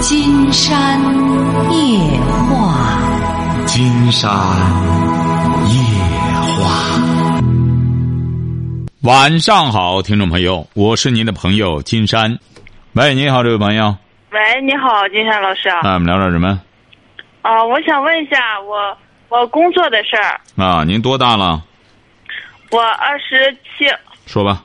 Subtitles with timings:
[0.00, 0.98] 金山
[1.70, 4.30] 夜话，金山
[5.68, 5.74] 夜
[6.56, 7.00] 话。
[9.02, 12.38] 晚上好，听众朋友，我是您的朋友金山。
[12.94, 13.94] 喂，你好，这位朋友。
[14.30, 15.68] 喂，你好，金山老师。
[15.82, 16.58] 那我们聊点什么？
[17.42, 18.96] 啊，我想问一下我
[19.28, 20.40] 我工作的事儿。
[20.56, 21.62] 啊，您多大了？
[22.70, 23.84] 我二十七。
[24.24, 24.64] 说吧。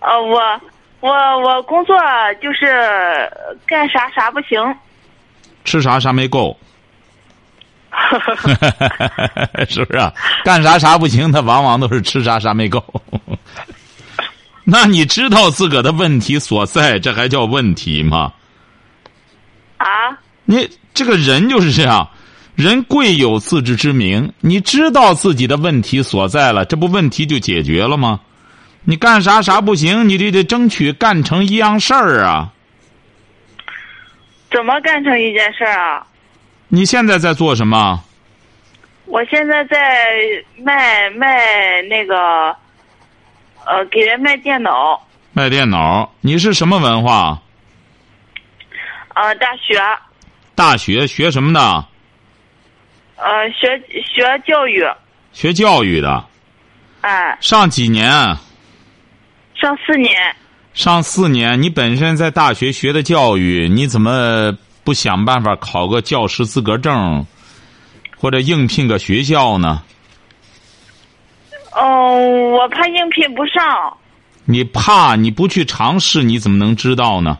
[0.00, 0.60] 呃，我
[1.04, 1.94] 我我工作
[2.40, 3.30] 就是
[3.66, 4.58] 干啥啥不行。
[5.62, 6.56] 吃啥啥没够。
[9.68, 9.98] 是不是？
[9.98, 10.10] 啊
[10.44, 12.82] 干啥啥不行，他往往都是吃啥啥没够。
[14.64, 18.32] 那你知道自个的问题所在，这还叫问题吗？
[19.76, 19.86] 啊？
[20.46, 22.08] 你这个人就是这样，
[22.54, 24.32] 人贵有自知之明。
[24.40, 28.20] 你知道自己的问题所在了，这不问题就解决了吗？
[28.84, 32.52] 你干啥啥不行，你得得争取干成一样事儿啊。
[34.50, 36.06] 怎么干成一件事儿啊？
[36.68, 38.02] 你现在在做什么？
[39.06, 39.76] 我现在在
[40.58, 42.56] 卖卖那个，
[43.64, 45.06] 呃，给人卖电脑。
[45.32, 46.12] 卖电脑？
[46.20, 47.40] 你是什么文化？
[49.14, 49.80] 呃，大学。
[50.54, 51.60] 大学学什么的？
[53.16, 54.84] 呃，学学教育。
[55.32, 56.24] 学教育的。
[57.00, 57.36] 哎。
[57.40, 58.36] 上几年？
[59.64, 60.12] 上四年。
[60.74, 64.54] 上四年，你本身在大学学的教育，你怎么？
[64.84, 67.24] 不想办法考个教师资格证，
[68.18, 69.82] 或者应聘个学校呢？
[71.72, 72.18] 哦，
[72.50, 73.64] 我怕应聘不上。
[74.44, 77.38] 你怕你不去尝试，你怎么能知道呢？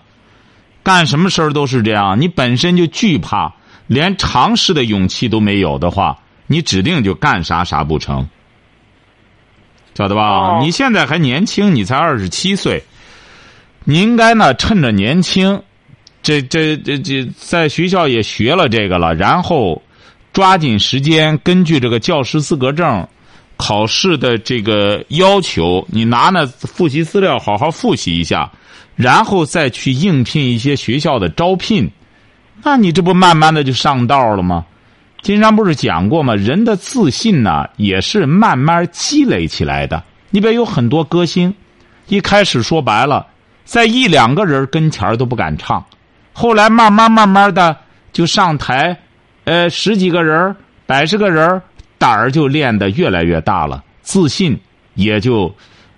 [0.82, 3.52] 干什么事儿都是这样，你本身就惧怕，
[3.86, 8.26] 连尝试的勇气都没有的话，你指定就干啥啥不成。
[9.94, 10.60] 晓得吧？
[10.60, 12.82] 你现在还年轻，你才二十七岁，
[13.84, 15.62] 你应该呢趁着年轻。
[16.22, 19.82] 这这这这，在学校也学了这个了，然后
[20.32, 23.06] 抓紧时间，根据这个教师资格证
[23.56, 28.50] 考试的这个要求，你拿那复习资料好好复习一下，
[28.96, 31.90] 然后再去应聘一些学校的招聘，
[32.62, 34.64] 那你这不慢慢的就上道了吗？
[35.24, 36.34] 金山不是讲过吗？
[36.34, 40.02] 人的自信呢，也是慢慢积累起来的。
[40.28, 41.54] 你别有很多歌星，
[42.08, 43.26] 一开始说白了，
[43.64, 45.82] 在一两个人跟前都不敢唱。
[46.34, 47.74] 后来慢慢慢慢的
[48.12, 48.94] 就上台，
[49.44, 50.54] 呃，十几个人、
[50.84, 51.62] 百十个人，
[51.96, 54.60] 胆儿就练得越来越大了，自信
[54.92, 55.50] 也就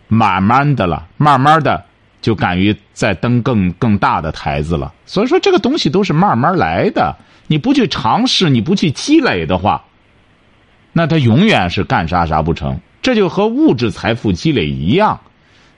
[0.06, 1.84] 慢慢的了，慢慢的
[2.26, 4.92] 就敢于再登更更大的台子了。
[5.04, 7.14] 所以说，这个东西都是慢慢来的。
[7.46, 9.84] 你不去尝试，你不去积累的话，
[10.92, 12.80] 那他永远是干啥啥不成。
[13.00, 15.20] 这就和物质财富积累一样，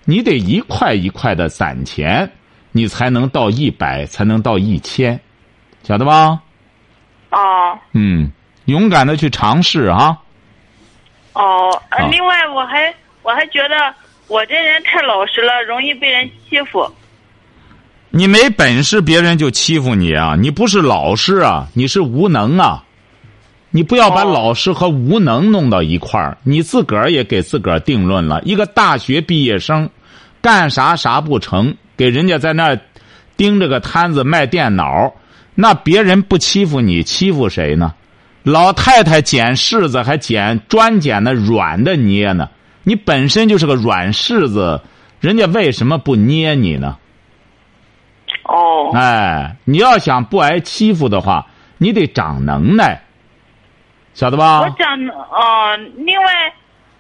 [0.06, 2.32] 你得一块一块的攒钱。
[2.72, 5.20] 你才能到一百，才能到一千，
[5.82, 6.40] 晓得吧？
[7.28, 7.78] 哦。
[7.92, 8.32] 嗯，
[8.64, 10.16] 勇敢的去尝试啊。
[11.34, 11.70] 哦，
[12.10, 13.94] 另外我还我还觉得
[14.28, 16.88] 我这人太老实了，容易被人欺负。
[18.10, 20.36] 你没本事，别人就欺负你啊！
[20.38, 22.84] 你不是老实啊，你是无能啊！
[23.70, 28.40] 你不要把老实和无能弄到一块儿，你自个儿也给自个儿定论了。
[28.44, 29.88] 一个大学毕业生，
[30.40, 31.74] 干啥啥不成。
[31.96, 32.78] 给人家在那
[33.36, 35.14] 盯着个摊子卖电脑，
[35.54, 37.94] 那别人不欺负你，欺负谁呢？
[38.42, 42.48] 老太太捡柿子还捡专捡的软的捏呢，
[42.88, 44.80] 你本身就是个软柿子，
[45.20, 46.96] 人家为什么不捏你呢？
[48.44, 51.44] 哦，哎，你要想不挨欺负的话，
[51.76, 53.02] 你得长能耐，
[54.14, 54.62] 晓得吧？
[54.62, 56.50] 我长哦，另外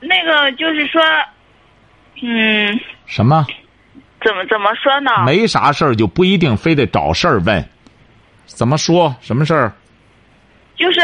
[0.00, 1.00] 那个就是说，
[2.22, 3.46] 嗯，什么？
[4.22, 5.24] 怎么怎么说呢？
[5.24, 7.66] 没啥事儿就不一定非得找事儿问，
[8.44, 9.16] 怎么说？
[9.22, 9.72] 什么事儿？
[10.76, 11.00] 就是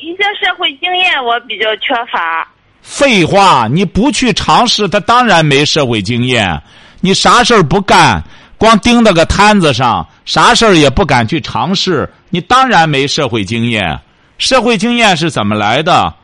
[0.00, 2.48] 一些社会经验我比较缺乏。
[2.82, 6.62] 废话，你不去尝试，他当然没社会经验。
[7.00, 8.22] 你啥事儿不干，
[8.58, 13.98] 光盯在个摊子上，啥事儿也不敢去尝试，你当然没社会经验。
[14.38, 16.14] 社会经验是怎么来的？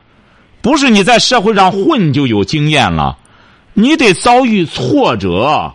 [0.60, 3.16] 不是你在社会上混就有经验了，
[3.74, 5.72] 你得遭遇挫折。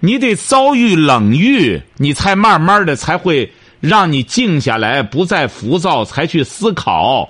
[0.00, 7.28] 你得遭遇冷遇，你才慢慢的才会让你静下来，不再浮躁，才去思考。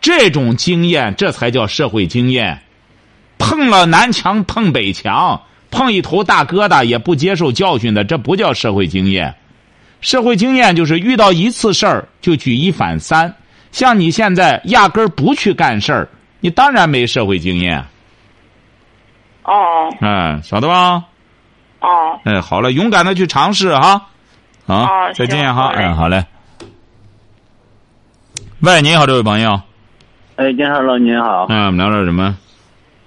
[0.00, 2.62] 这种经验，这才叫社会经验。
[3.38, 9.34] 碰了南墙碰北墙，碰一头大疙瘩也不接受教训的，这不叫社会经验。
[10.00, 13.34] 社会经验就是遇到一次事儿就举一反三。
[13.72, 16.08] 像你现在压根儿不去干事儿，
[16.40, 17.84] 你当然没社会经验。
[19.42, 19.52] 哦。
[20.00, 21.04] 嗯，晓得吧？
[21.80, 24.08] 哦，哎，好了，勇敢的去尝试哈。
[24.66, 26.24] 啊，哦再见哈，嗯，好嘞。
[28.60, 29.60] 喂，你好，这位朋友，
[30.36, 32.36] 哎，金山老您好，嗯，我们聊点什么？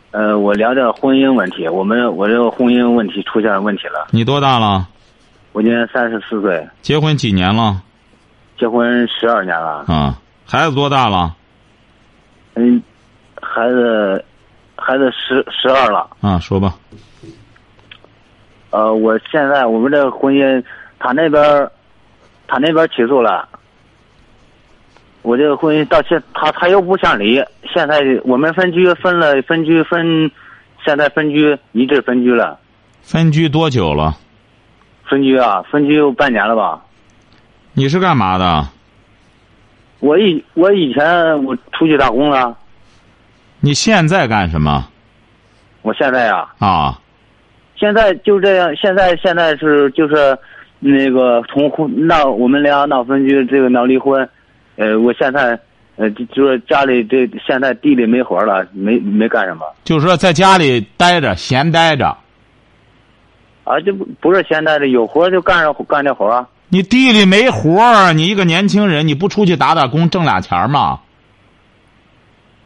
[0.10, 1.68] 呃，我聊点婚姻问题。
[1.68, 4.08] 我们我这个婚姻问题出现问题了。
[4.10, 4.88] 你多大了？
[5.52, 7.84] 我今年三十四岁，结婚几年了？
[8.58, 9.86] 结婚十二年了。
[9.88, 11.36] 啊，孩子多大了？
[12.56, 12.82] 嗯，
[13.40, 14.26] 孩子
[14.76, 16.10] 孩子十十二了。
[16.22, 16.74] 啊，说吧。
[18.72, 20.64] 呃，我现在我们这个婚姻，
[20.98, 21.70] 他那边
[22.48, 23.48] 他那边起诉了。
[25.22, 27.44] 我这个婚姻到现他他又不想离，
[27.74, 30.32] 现在我们分居分了分居分，
[30.86, 32.60] 现在分居一致分居了，
[33.02, 34.16] 分居多久了？
[35.06, 36.82] 分居啊分居有半年了吧。
[37.74, 38.68] 你是干嘛的？
[40.00, 42.58] 我以我以前我出去打工了，
[43.60, 44.88] 你现在干什么？
[45.82, 47.00] 我现在呀、啊，
[47.76, 50.38] 现在就这样，现在现在是就是
[50.80, 54.30] 那个从婚闹我们俩闹分居，这个闹离婚，
[54.80, 55.60] 呃，我现在
[55.98, 62.16] 呃就就是家里这现在地里没活了，没没干什么就是说在家里待着，闲待着。
[63.66, 71.02] 啊，这不不是闲待着有活就干着干这活啊，你地里没活儿，你一个年轻人，你不出去打打工挣俩钱儿吗？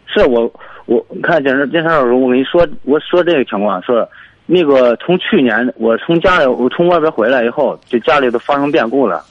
[0.05, 0.53] 是我
[0.85, 4.07] 我你看金山金山老师，我跟你说，我说这个情况说。
[4.45, 9.23] 那个从去年我从家里我从外边回来以后，就家里都发生变故了。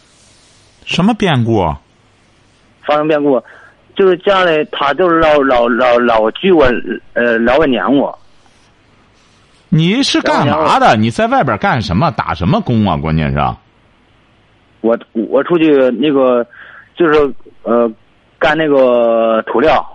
[0.86, 1.70] 什么变故？
[2.86, 3.42] 发生变故，
[3.94, 6.64] 就是家里他就是老老老老拘我，
[7.14, 8.18] 呃，老我撵我。
[9.68, 10.96] 你是干嘛的？
[10.96, 12.10] 你在外边干什么？
[12.10, 12.96] 打什么工啊？
[12.96, 13.38] 关键是，
[14.82, 16.46] 我我出去那个，
[16.94, 17.90] 就是呃，
[18.38, 19.86] 干那个涂料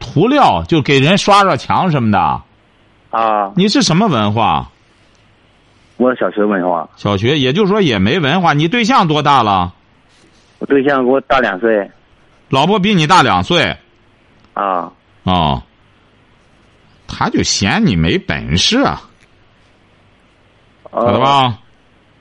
[0.00, 2.18] 涂料就给人刷刷墙什么的。
[3.10, 3.52] 啊。
[3.54, 4.68] 你是什么文化？
[5.96, 8.52] 我小学文化，小学，也就是说也没文化。
[8.52, 9.72] 你对象多大了？
[10.58, 11.88] 我对象给我大两岁
[12.48, 13.76] 老婆比你大两岁。
[14.54, 14.92] 啊。
[15.24, 15.62] 哦。
[17.06, 19.00] 他就嫌你没本事啊，
[20.90, 21.20] 呃晓得？
[21.20, 21.58] 吧？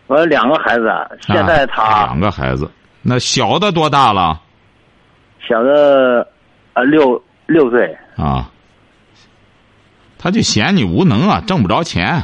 [0.07, 0.85] 我有两个孩子，
[1.21, 2.69] 现在啊他两个孩子，
[3.01, 4.39] 那小的多大了？
[5.39, 6.27] 小的
[6.73, 8.51] 呃六六岁啊，
[10.19, 12.21] 他就嫌你无能啊，挣不着钱。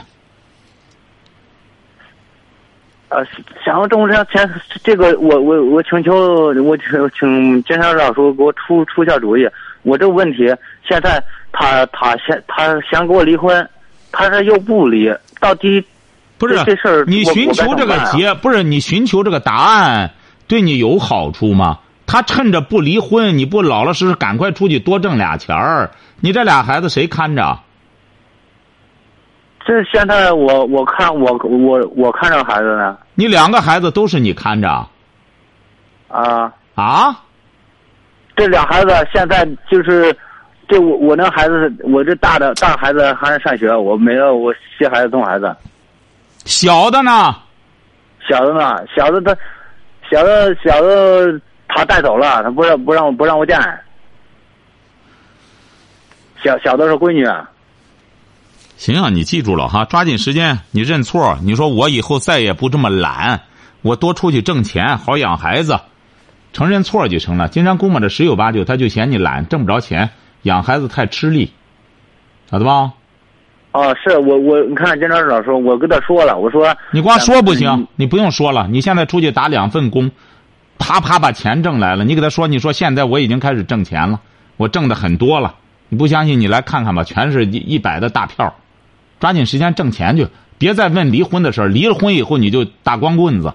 [3.10, 3.26] 呃，
[3.66, 4.50] 想要挣这钱，
[4.84, 9.48] 这个我我我请求我请请金山老师给我出出下主意。
[9.82, 10.46] 我这个问题
[10.88, 13.68] 现在他他先他想跟我离婚，
[14.12, 15.84] 他这又不离，到底
[16.38, 20.12] 不是这这事儿你寻求这个结，不是你寻求这个答案，
[20.48, 21.80] 对你有好处吗？
[22.06, 27.60] 他趁着不离婚，你不老老实实赶快出去多挣俩钱儿，你这俩孩子谁看着？
[29.70, 34.68] 这现在我我看我我我看着孩子呢你两个孩子都是你看着
[36.08, 37.16] 啊，啊？
[38.36, 40.16] 这俩孩子现在就是。
[40.68, 45.56] 这我我那孩子，我这大的大孩子还在上学，我没有我接孩子送孩子。
[46.46, 47.36] 小的呢？
[48.30, 48.86] 小的呢？
[48.96, 49.36] 小的他，
[50.12, 53.60] 小的小的他带走了，他不让不让我不让我见。
[56.44, 57.26] 小小的是闺女，
[58.80, 61.38] 行啊，你记住了哈，抓紧时间，你认错。
[61.44, 63.42] 你说我以后再也不这么懒，
[63.82, 65.78] 我多出去挣钱，好养孩子，
[66.54, 67.50] 承认错就成了。
[67.50, 70.10] 金山估摸着十有八九，他就嫌你懒，挣不着钱，
[70.44, 71.52] 养孩子太吃力，
[72.50, 72.94] 晓得吧？
[73.74, 78.66] 哦，是我我你看金山老师，我跟他说了，我说你光说不嗯行，你不用说了。
[78.70, 80.10] 你现在出去打两份工，
[80.78, 82.06] 啪啪把钱挣来了。
[82.06, 84.22] 你给他说，你说现在我已经开始挣钱了，
[84.56, 85.56] 我挣的很多了。
[85.90, 88.56] 你不相信，你来看看吧，全是一一百的大票。
[89.20, 91.68] 抓紧时间挣钱去，别再问离婚的事儿。
[91.68, 93.54] 离了婚以后你就打光棍子，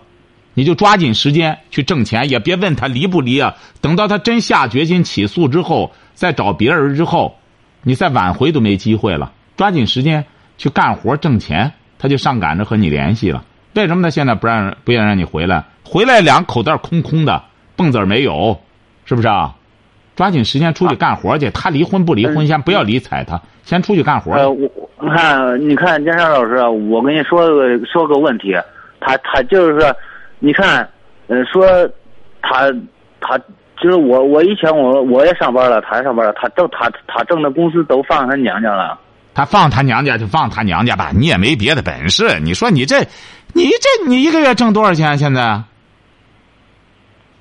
[0.55, 3.55] 你就抓紧时间去挣钱，也别问他离不离啊。
[3.81, 7.39] 等到他真下决心起诉之后，再找别人之后，
[7.83, 9.33] 你再挽回都没机会了。
[9.57, 10.25] 抓紧时间
[10.59, 13.45] 去干活挣钱，他就上赶着和你联系了。
[13.75, 15.65] 为什么他现在不让不愿让你回来？
[15.83, 17.43] 回来两口袋空空的，
[17.77, 18.61] 蹦子儿没有，
[19.05, 19.55] 是不是啊？
[20.17, 21.51] 抓紧时间出去干活去。
[21.51, 24.33] 他离婚不离婚，先不要理睬他，先出去干活。
[24.33, 24.69] 呃，我
[25.01, 26.57] 你看你看金山老师，
[26.91, 28.55] 我跟你说个说个问题，
[29.01, 29.95] 他他就是说，
[30.39, 30.89] 你看，
[31.27, 31.67] 呃，说
[32.43, 32.71] 他
[33.21, 33.39] 他
[33.83, 38.99] 就是我我以前我我也上班了，他也上班了，他挣他他挣的工资都放他娘家了。
[39.35, 42.39] 他放他娘家就放他娘家吧，你也没别的本事。
[42.41, 43.01] 你说你这，
[43.53, 45.19] 你这你一个月挣多少钱？
[45.19, 45.61] 现在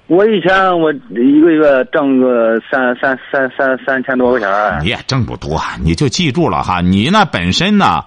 [0.08, 6.82] 我以前我一个月挣个三三三三三千多块钱你也挣不多，你就记住了哈。
[6.82, 8.04] 你那本身呢，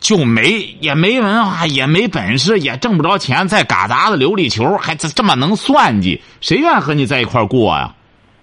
[0.00, 7.94] 就没也没文化，也没本事，也挣不着钱，在嘎达的琉璃球，还这这么能算计，谁愿和你在一块过呀？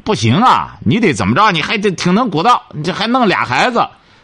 [0.04, 1.52] 不行啊，你得怎么着？
[1.52, 3.84] 你还得挺能鼓捣，你这还弄俩孩子，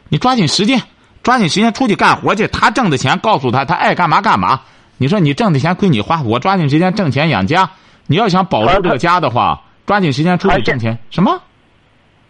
[0.10, 0.80] 你抓紧时间，
[1.24, 2.48] 抓紧时间出去干活去。
[2.50, 4.62] 他挣的钱，告诉他他爱干嘛干嘛。
[4.98, 7.68] 你说你挣的钱归你花，我抓紧时间挣钱养家。
[8.12, 11.00] 你要想保住这个家的话，抓紧时间出去挣钱。
[11.12, 11.42] 什么？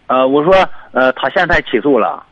[0.06, 0.54] 呃，我说，
[0.92, 2.24] 呃，他现在起诉了，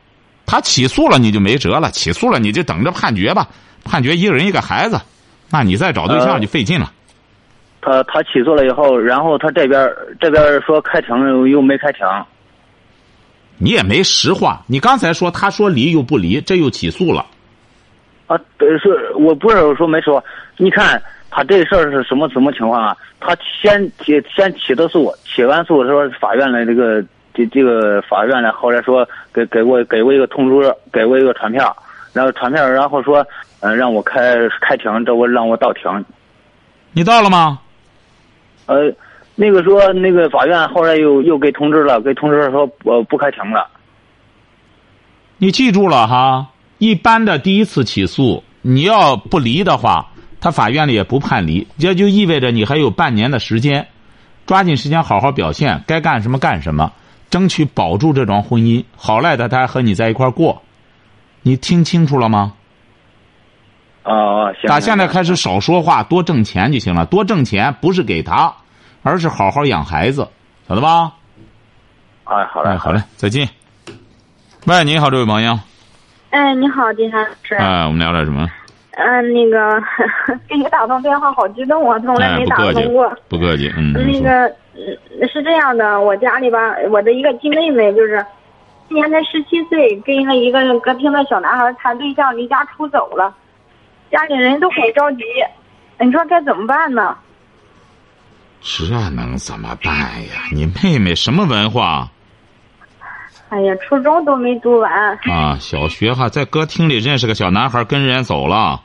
[0.45, 3.47] 他起诉了你就没辙了，起诉了你就等着判决吧，
[3.83, 5.01] 判决一个人一个孩子，
[5.49, 6.91] 那你再找对象就费劲了。
[7.81, 12.05] 他他起诉了以后，然后他这边这边说开庭又又没开庭，
[13.57, 14.61] 你也没实话。
[14.67, 17.25] 你刚才说他说离又不离，这又起诉了。
[18.27, 20.23] 啊，是我不是说没说，
[20.57, 22.97] 你看他这事儿是什么什么情况啊？
[23.19, 31.75] 他先起先起的诉，起完诉说法院的这个这这个法院呢，后来说给给我给我一个通知，给我一个传票，
[32.13, 33.25] 然后传票，然后说
[33.59, 35.83] 嗯让我开开庭，这我让我到庭。
[36.91, 37.59] 你到了吗？
[38.65, 38.91] 呃，
[39.35, 43.67] 那个说那个法院后来又又给通知了，给通知说我不开庭了。
[45.37, 46.47] 你记住了哈，
[46.79, 50.07] 一般的第一次起诉，你要不离的话，
[50.41, 53.87] 他法院里也不判离，这就意味着你还有半年的时间，
[54.45, 56.91] 抓紧时间好好表现，该干什么干什么，
[57.29, 60.61] 争取保住这桩婚姻，好赖的他还和你在一块过，
[61.41, 62.53] 你听清楚了吗？
[64.03, 64.67] 啊，行。
[64.67, 67.05] 打现在开始少说话，多挣钱就行了。
[67.05, 68.53] 多挣钱不是给他，
[69.03, 70.27] 而是好好养孩子，
[70.67, 71.13] 晓得吧？
[72.23, 73.47] 哎，好嘞，哎，好嘞，再见。
[74.65, 75.59] 喂，你好，这位朋友。
[76.31, 77.55] 哎，你好，金山老师。
[77.55, 78.47] 哎，我们聊点什么？
[78.99, 79.81] 嗯，那个
[80.47, 83.71] 给你打通电话好激动啊，从来哎，没打通过。，不客气。
[83.77, 88.25] 嗯，那个嗯是这样的，我家里吧，我的一个亲妹妹就是，
[88.89, 93.33] 今年才十七岁，跟了一个歌厅的小男孩谈对象，离家出走了，
[94.11, 95.23] 家里人都很着急，
[95.99, 97.15] 你说该怎么办呢？
[98.61, 100.49] 这能怎么办呀？
[100.51, 102.09] 你妹妹什么文化
[103.49, 104.91] 哎呀，初中都没读完，
[105.23, 105.57] 啊？
[105.59, 108.81] 小学哈，在歌厅里认识个小男孩，跟人走了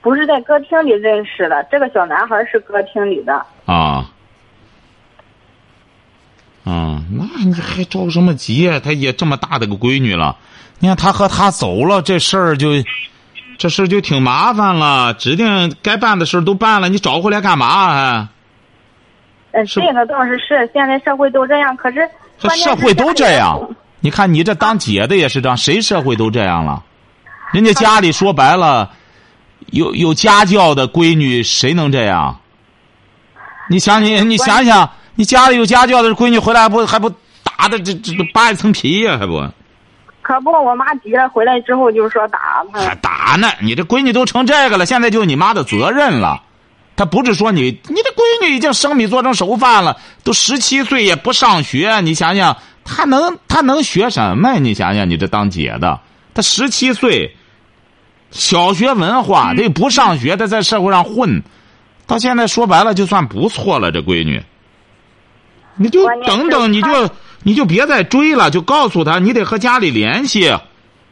[0.00, 3.44] 不是在歌厅里认识的，这个小男孩是歌厅里的。
[3.66, 4.10] 啊。
[6.64, 8.78] 啊，那你还着什么急呀？
[8.78, 10.36] 她也这么大的个闺女了，
[10.80, 12.68] 你看她和他走了，这事儿就，
[13.56, 15.14] 这事儿就挺麻烦了。
[15.14, 18.28] 指定该办的事儿都办了，你找回来干嘛还？
[19.52, 22.06] 呃，是这个倒是是，现在社会都这样，可是
[22.38, 23.58] 这社会都这样。
[24.00, 26.84] 你看你这当姐的也是这样，谁社会都这样了？
[27.52, 28.90] 人家家里说白了，
[29.70, 32.40] 有有家教的闺女，谁能这样？
[33.70, 37.10] 你想你你想想，你家里有家教的闺女回来还不还不
[37.44, 39.44] 打的这这扒一层皮呀、还不
[40.22, 42.94] 可不，我妈急了，回来之后就说打还。
[42.96, 43.48] 打呢？
[43.60, 46.42] 你这闺女都成这个了，现在就你妈的责任了。
[46.96, 54.58] 她不是说你，你这闺女已经生米做成熟饭了，都十七岁也不上学，你想想，她能她能学什么呀？
[54.58, 56.00] 你想想，你这当姐的，
[56.34, 57.36] 她十七岁，
[58.30, 61.42] 小学文化，这不上学，的在社会上混，
[62.06, 63.90] 到现在说白了就算不错了。
[63.90, 64.42] 这闺女，
[65.76, 66.88] 你就等等，你就
[67.42, 70.52] 你就别再追了，就告诉他，你得和家里联系。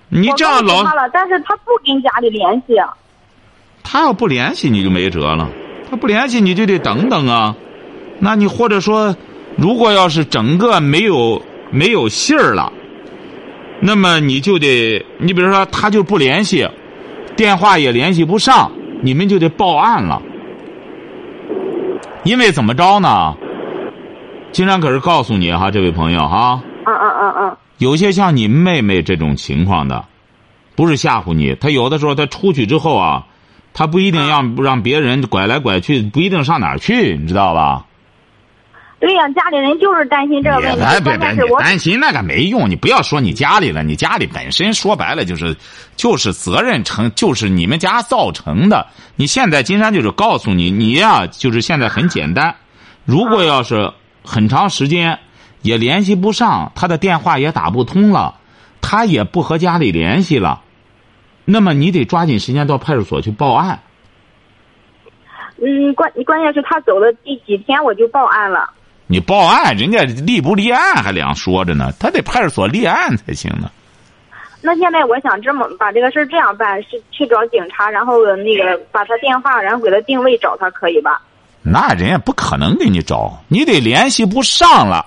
[0.09, 2.75] 你这样老但是他不跟家里联系。
[3.83, 5.49] 他要不联系你就没辙了，
[5.91, 7.55] 他不联系你就得等等啊。
[8.19, 9.17] 那你或者说，
[9.57, 12.73] 如果要是整个没有没有信儿了，
[13.81, 16.69] 那么你就得，你比如说他就不联系，
[17.37, 20.21] 电话也联系不上，你们就得报案了。
[22.25, 23.37] 因为怎么着呢？
[24.53, 30.05] 经常可是告诉你哈，这位朋友哈，嗯嗯嗯嗯，有些像你妹妹这种情况的，
[30.75, 33.27] 不是吓唬你，他有的时候他出去之后啊，
[33.75, 37.85] 他不一定让让别人拐来拐去，不一定上哪儿去，你知道吧？
[38.99, 40.81] 对呀、家里人就是担心这个问题。
[41.05, 45.55] 别别别，担心那个没用，你不要说你家里了，你家里本身说白了就是
[45.97, 48.87] 就是责任成就是你们家造成的。
[49.15, 52.57] 你现在金山就是告诉你，你呀、就是现在很简单，
[53.05, 53.93] 如果要是
[54.25, 55.19] 很长时间
[55.61, 58.37] 也联系不上，他的电话也打不通了，
[58.81, 60.63] 他也不和家里联系了，
[61.45, 63.79] 那么你得抓紧时间到派出所去报案。
[65.59, 68.71] 嗯，关关键是他走了第几天我就报案了。
[69.07, 73.71] 你报案，人家立不立案还两说着呢，他得派出所立案才行呢。
[74.61, 81.21] 那现在我想这么把这个事儿这样办，是去找警察，然后那个把他电话，然后给他定位找他，可以吧？
[81.63, 85.07] 那人家不可能给你找，你得联系不上了，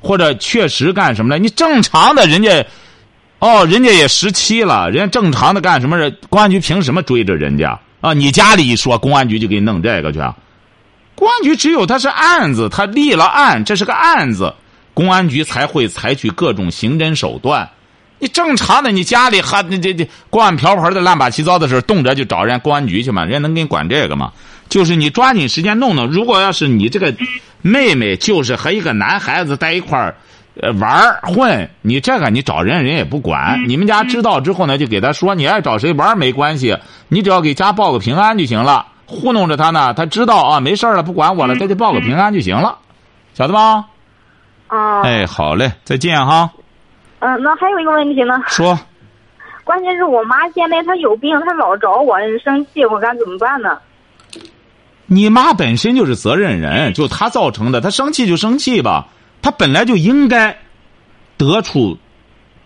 [0.00, 1.38] 或者确实干什么了？
[1.38, 2.64] 你正常的人家，
[3.40, 6.10] 哦，人家也十七了，人家正常的干什么？
[6.30, 8.14] 公安局凭什么追着人家啊？
[8.14, 10.18] 你家里一说，公安局就给你弄这个去。
[11.14, 14.52] 公安局只有他是案子，他立了案，这是个案子，
[14.92, 17.68] 公安局才会采取各种刑侦手段。
[18.18, 23.22] 你正常的，你家里还这这锅碗瓢盆的乱八七糟的事动辄就找人家公安局去嘛？
[23.24, 24.32] 人家能给你管这个吗？
[24.68, 26.06] 就是你抓紧时间弄弄。
[26.06, 27.14] 如果要是你这个
[27.60, 30.16] 妹妹就是和一个男孩子在一块儿
[30.60, 33.62] 呃玩混，你这个你找人人也不管。
[33.68, 36.78] 你们家知道之后呢，就给他说你爱找谁玩没关系，
[37.08, 38.86] 你只要给家报个平安就行了。
[39.06, 42.78] 糊弄着他呢，他知道啊，没事了，不管我了，他就报个平安就行了，
[43.34, 43.86] 晓得吧？
[44.68, 45.02] 啊。
[45.02, 46.50] 哎，好嘞，再见哈。
[47.20, 48.34] 嗯，那还有一个问题呢。
[48.46, 48.78] 说。
[49.64, 53.78] 关键是我妈现在她有病，她老找我生气，我该怎么办呢？
[55.06, 59.06] 你妈本身就是责任人，就她造成的，她生气就生气吧，
[59.40, 60.58] 她本来就应该
[61.38, 61.96] 得出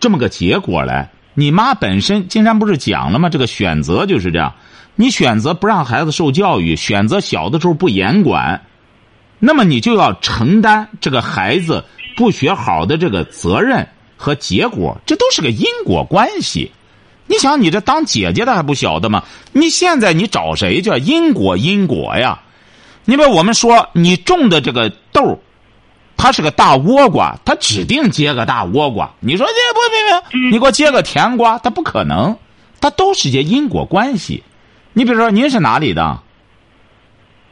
[0.00, 1.10] 这么个结果来。
[1.34, 3.28] 你妈本身，金山不是讲了吗？
[3.28, 4.52] 这个选择就是这样。
[5.00, 8.66] 你选择不让孩子受教育，选择小的时候不严管，
[9.38, 11.84] 那么你就要承担这个孩子
[12.16, 13.86] 不学好的这个责任
[14.16, 16.72] 和结果，这都是个因果关系。
[17.28, 19.22] 你想，你这当姐姐的还不晓得吗？
[19.52, 22.40] 你现在你找谁叫因果因果呀？
[23.04, 25.40] 你比我们说，你种的这个豆，
[26.16, 29.08] 它是个大倭瓜，它指定结个大倭瓜。
[29.20, 32.36] 你说这不不不，你给我结个甜瓜，它不可能，
[32.80, 34.42] 它都是些因果关系。
[34.98, 36.20] 你比如说，您是哪里的？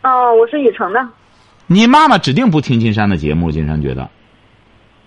[0.03, 1.07] 哦，我是禹城的。
[1.69, 4.11] 你妈妈指定不听金山的节目，金山觉得，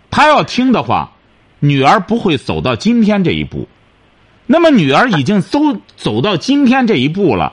[0.09, 1.11] 她要听的话，
[1.59, 3.67] 女儿不会走到今天这一步。
[4.45, 5.59] 那么，女儿已经走
[5.97, 7.51] 走到今天这一步了，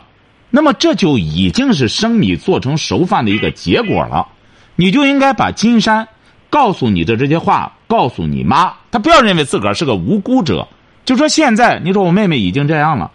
[0.50, 4.28] 那么这就已经是生米做成熟饭的一个结果了。
[4.76, 6.06] 你就应该把金山
[6.48, 10.68] 告诉你的这些话告诉你妈，她不要认为自个儿是个无辜者。
[11.04, 13.10] 就说现在，你说我妹妹已经这样了。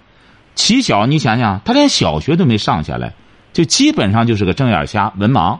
[0.55, 3.13] 起小，你想想，他连小学都没上下来，
[3.53, 5.59] 就基本上就是个睁眼瞎、文盲。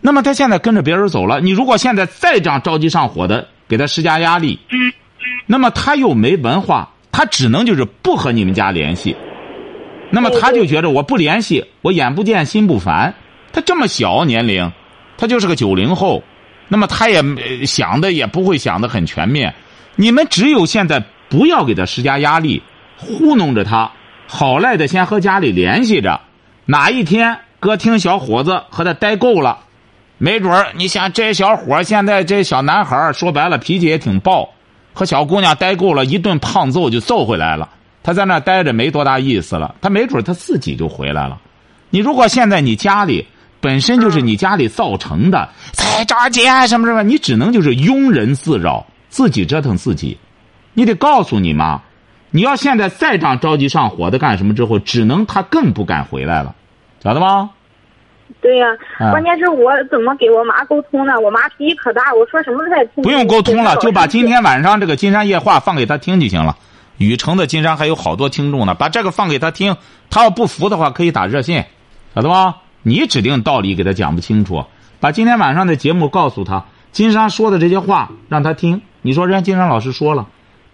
[0.00, 4.58] 那么他现在跟着别人走了，你如果现在再这样着急上火的给他施加压力，
[5.46, 9.16] 那么他又没文化，他只能就是不和你们家联系。
[10.10, 13.14] 那么他就觉得我不联系，我眼不见心不烦。
[13.52, 14.70] 他这么小年龄，
[15.16, 16.22] 他就是个九零后，
[16.68, 17.22] 那么他也
[17.66, 19.54] 想的也不会想的很全面。
[19.96, 22.62] 你们只有现在不要给他施加压力，
[22.96, 23.90] 糊弄着他。
[24.30, 26.20] 好赖的，先和家里联系着，
[26.66, 29.60] 哪一天歌厅小伙子和他待够了，
[30.18, 34.50] 没准儿你想这小伙现在这小男孩说白了脾气也挺暴，
[34.92, 37.70] 和小姑娘待够了，一顿胖揍就揍回来了。
[38.02, 41.40] 他在那待着没多大意思了，他没准他自己就回来了。
[41.88, 43.26] 你如果现在你家里
[43.62, 50.18] 本身就是你家里造成的，才着急啊什么什么，你只能就是庸人自扰，自己折腾自己。
[50.74, 51.80] 你得告诉你妈。
[52.30, 54.54] 你要现在再这样着急上火的干什么？
[54.54, 56.54] 之后只能他更不敢回来了，
[57.02, 57.50] 晓得吗？
[58.42, 58.66] 对呀，
[58.98, 61.18] 关键是我怎么给我妈沟通呢？
[61.18, 63.02] 我妈脾气可大，我说什么她也听。
[63.02, 66.56] 不用沟通了，就把今天晚上这个《金山夜话》放给她听就行了。
[66.98, 69.76] 禹城的金山还有好多听众呢，把这个放给他听。
[70.10, 71.66] 他要不服的话，可以打热线，
[72.14, 72.56] 晓得吧？
[72.82, 74.64] 你指定道理给他讲不清楚，
[75.00, 78.82] 把今天晚上的节目告诉他，金山说的这些话让他听。
[79.00, 80.26] 你说人家金山老师说了。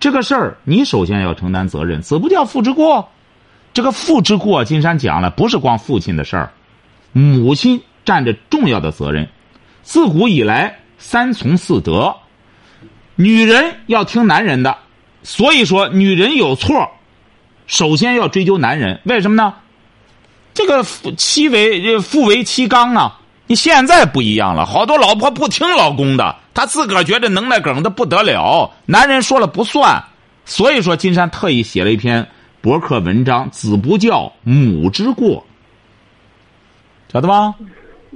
[0.05, 3.09] 这个事儿，你首先要承担责任，子不教父之过。
[3.73, 6.53] 这个父之过，金山讲了，不是光父亲的事儿，
[7.15, 9.27] 母亲占着重要的责任。
[9.83, 12.17] 自古以来，三从四德，
[13.17, 14.77] 女人要听男人的，
[15.23, 16.91] 所以说女人有错，
[17.67, 19.01] 首先要追究男人。
[19.05, 19.55] 为什么呢？
[20.53, 20.85] 这个
[21.17, 23.21] 妻为父为妻纲啊。
[23.47, 30.03] 你现在不一样了，好多老婆不听老公的，她自个儿觉得能耐梗的不得了，男人说了不算。
[30.47, 32.27] 所以说，金山特意写了一篇
[32.61, 35.45] 博客文章：“子不教，母之过。”
[37.13, 37.55] 晓得吧？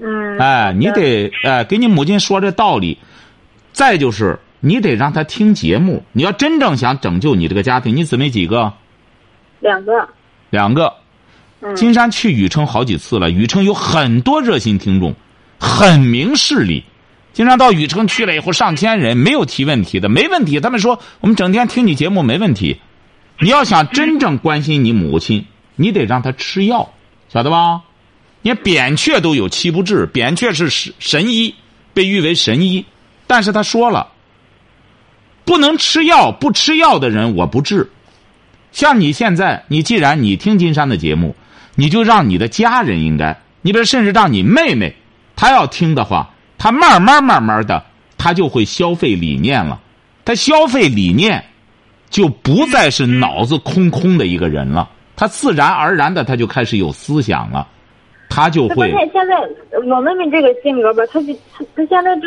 [0.01, 0.39] 嗯。
[0.39, 2.99] 哎，你得哎给你母亲说这道理。
[3.73, 6.03] 再就是，你得让她听节目。
[6.13, 8.73] 你要真正想拯救你这个家庭，你姊妹几个？
[9.61, 10.09] 两个。
[10.51, 10.93] 两个。
[11.75, 15.15] 金山去禹城好几次了，禹城有很多热心听众，
[15.59, 16.85] 很明事理。
[17.33, 20.61] 经常到禹城去了以后，上千人没有提问题的，没问题。
[20.61, 22.81] 他们说我们整天听你节目没问题。
[23.41, 26.93] 你要想真正关心你母亲，你得让她吃药，
[27.29, 27.83] 晓得吧？
[28.43, 31.55] 你扁鹊都有七不治，扁鹊是神神医，
[31.93, 32.85] 被誉为神医，
[33.27, 34.09] 但是他说了，
[35.45, 37.91] 不能吃药，不吃药的人我不治。
[38.71, 41.35] 像你现在，你既然你听金山的节目。
[41.81, 44.97] 你就让你的家人应该，你比如甚至让你妹妹，
[45.37, 47.85] 她要听的话，她慢慢慢慢的，
[48.19, 49.81] 她就会消费理念了。
[50.25, 51.45] 她消费理念，
[52.11, 57.65] 就不再是脑子空空的一个人了，他自然而然的他就开始有思想了，
[58.29, 58.75] 他就会。
[58.75, 59.37] 关键现在
[59.87, 61.33] 我妹妹这个性格吧，她就
[61.77, 62.23] 她现在就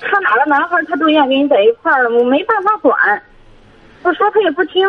[0.00, 2.96] 看哪个男孩，她都愿意跟你在一块儿了，我没办法管，
[4.02, 4.88] 我说她也不听。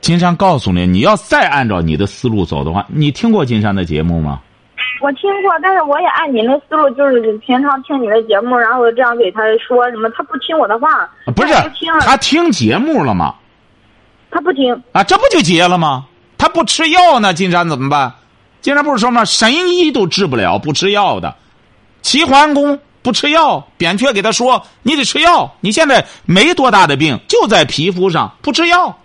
[0.00, 4.40] 金山告诉你，你要再按照你的思路走的话，你听过金山的节目吗？
[5.00, 11.08] 我听过，但是我也按你的思路，就是平常听你的节目，然后这样给他说什么，他不听我的话。
[11.36, 11.54] 不是，
[12.00, 13.34] 他听节目了吗？
[14.30, 14.82] 他不听。
[14.92, 16.06] 啊，这不就结了吗？
[16.36, 18.12] 他不吃药呢，金山怎么办？
[18.60, 19.24] 金山不是说吗？
[19.24, 21.36] 神医都治不了不吃药的，
[22.02, 28.96] 齐桓公不吃药，扁鹊给他说：“你得吃药，你现在没多大的病，就在皮肤上，不吃药。”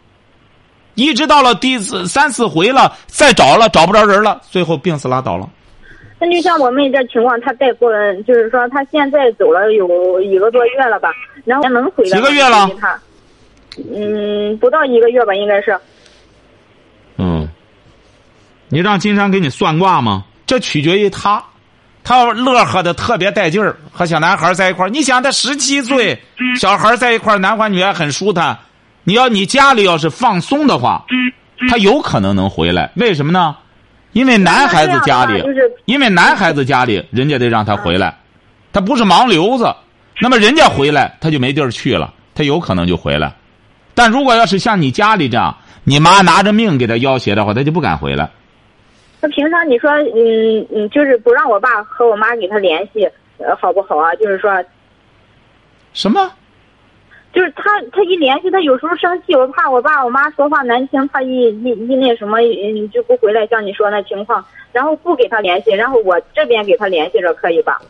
[0.95, 5.49] 一直到了第四三四回了，再找了找不着人了，最后病死拉倒了。
[6.19, 7.91] 那就像我妹这情况，她再过，
[8.25, 11.09] 就是说她现在走了有一个多月了吧，
[11.43, 12.69] 然后能回来几个月了？
[13.93, 15.77] 嗯，不到一个月吧，应该是。
[17.17, 17.49] 嗯，
[18.69, 20.23] 你让金山给你算卦吗？
[20.45, 21.43] 这取决于他，
[22.03, 24.89] 他乐呵的特别带劲儿，和小男孩在一块儿。
[24.89, 26.21] 你想，他十七岁，
[26.59, 28.57] 小孩在一块儿，男欢女爱，很舒坦。
[29.03, 31.05] 你要你家里要是放松的话，
[31.69, 32.91] 他有可能能回来。
[32.95, 33.55] 为什么呢？
[34.13, 35.43] 因为男孩子家里，
[35.85, 38.15] 因为男孩子家里，人家得让他回来，
[38.71, 39.73] 他不是盲流子。
[40.21, 43.33] 那么人家回来，他就没地儿去了，他有可能就回来。
[43.95, 48.29] 但如果要是像你家里这样，你妈拿着命给他要挟的话，他就不敢回来。
[49.19, 53.03] 那平常你说，嗯嗯，就是不让我爸和我妈给他联系，
[53.37, 54.13] 呃，好不好啊？
[54.15, 54.63] 就是说，
[55.93, 56.31] 什么？
[57.33, 63.47] 就是他，他一联系他，有时候生气，我怕我爸我妈说话难听，他一一一那什么，嗯，就不回来。
[63.47, 67.81] 像你说那情况，然后不给他联系，然后我这边给他联系着，可以吧？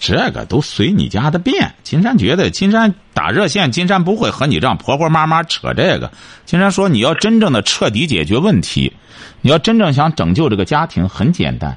[0.00, 1.72] 这个都随你家的便。
[1.82, 6.10] 金山觉得，金山打热线，金山不会和你这样婆婆妈妈扯这个。
[6.44, 8.92] 金山说，你要真正的彻底解决问题，
[9.40, 11.76] 你要真正想拯救这个家庭，很简单。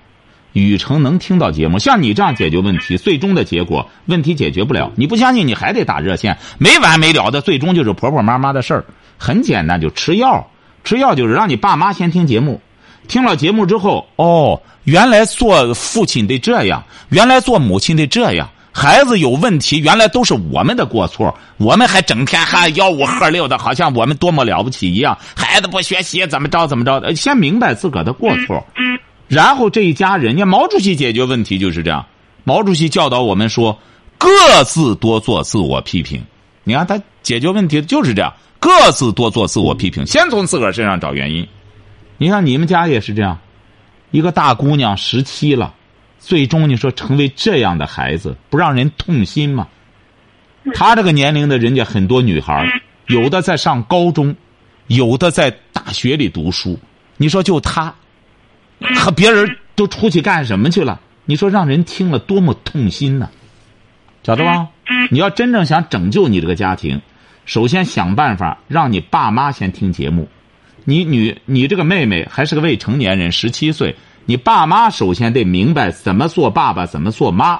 [0.53, 4.91] 雨城能听到节目，像你这样解决问题，最终的结果问题解决不了。
[4.95, 8.85] 你不相信，你还得打热线，没完没了的，最终就是婆婆妈妈的事儿。
[9.17, 10.47] 很简单，就吃药，
[10.83, 12.61] 吃药就是让你爸妈先听节目，
[13.07, 18.49] 听了节目之后，哦，原来做父亲得这样，原来做母亲得这样。
[18.75, 25.15] 孩子有问题，原来都是我们的过错，我们还整天还吆五喝六的，好像我们多么了不起一样。
[25.35, 28.65] 孩子不学习，怎么着怎么着的，先明白自个儿的过错。
[29.33, 32.05] 然后这一家人家毛主席解决问题就是这样，
[32.43, 33.79] 毛主席教导我们说，
[34.19, 34.29] 各
[34.63, 36.23] 自多做自我批评。
[36.63, 41.47] 你看他解决问题就是这样，各自多做自我批评，先从自个儿身上找原因。
[42.19, 43.39] 你看你们家也是这样，
[44.11, 45.73] 一个大姑娘十七了，
[46.19, 49.67] 最终你说成为这样的孩子，不让人痛心吗？
[50.75, 52.65] 他这个年龄的人家很多女孩，
[53.07, 54.35] 有的在上高中，
[54.87, 56.77] 有的在大学里读书，
[57.17, 57.93] 你说就他。
[58.95, 60.99] 和别人都出去干什么去了？
[61.25, 63.29] 你说让人听了多么痛心呢？
[64.23, 64.67] 晓得吧？
[65.09, 67.01] 你要真正想拯救你这个家庭，
[67.45, 70.27] 首先想办法让你爸妈先听节目。
[70.83, 77.59] 你女，你这个妹妹还是个未成年人，十七岁，你爸妈首先得明白怎么做爸爸，怎么做妈，